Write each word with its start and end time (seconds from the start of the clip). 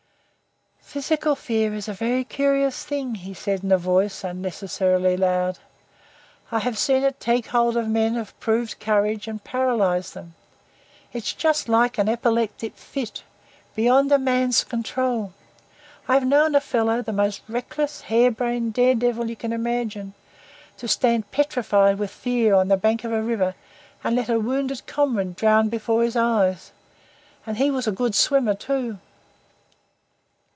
"Physical 0.83 1.35
fear 1.37 1.73
is 1.73 1.87
a 1.87 1.93
very 1.93 2.25
curious 2.25 2.83
thing," 2.83 3.15
he 3.15 3.33
said 3.33 3.63
in 3.63 3.71
a 3.71 3.77
voice 3.77 4.25
unnecessarily 4.25 5.15
loud. 5.15 5.57
"I've 6.51 6.77
seen 6.77 7.03
it 7.03 7.17
take 7.17 7.47
hold 7.47 7.77
of 7.77 7.87
men 7.87 8.17
of 8.17 8.37
proved 8.41 8.77
courage 8.81 9.25
and 9.25 9.41
paralyse 9.41 10.11
them. 10.11 10.35
It's 11.13 11.31
just 11.31 11.69
like 11.69 11.97
an 11.97 12.09
epileptic 12.09 12.75
fit 12.75 13.23
beyond 13.73 14.11
a 14.11 14.19
man's 14.19 14.65
control. 14.65 15.31
I've 16.09 16.27
known 16.27 16.55
a 16.55 16.59
fellow 16.59 17.01
the 17.01 17.13
most 17.13 17.41
reckless, 17.47 18.01
hare 18.01 18.29
brained 18.31 18.73
daredevil 18.73 19.29
you 19.29 19.37
can 19.37 19.53
imagine 19.53 20.13
to 20.75 20.89
stand 20.89 21.31
petrified 21.31 21.99
with 21.99 22.11
fear 22.11 22.53
on 22.53 22.67
the 22.67 22.75
bank 22.75 23.05
of 23.05 23.13
a 23.13 23.23
river, 23.23 23.55
and 24.03 24.13
let 24.17 24.27
a 24.27 24.41
wounded 24.41 24.85
comrade 24.87 25.37
drown 25.37 25.69
before 25.69 26.03
his 26.03 26.17
eyes. 26.17 26.73
And 27.45 27.55
he 27.59 27.71
was 27.71 27.87
a 27.87 27.93
good 27.93 28.13
swimmer 28.13 28.55
too." 28.55 28.99